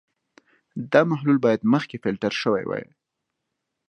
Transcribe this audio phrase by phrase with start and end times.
[0.91, 2.85] دا محلول باید مخکې فلټر شوی وي.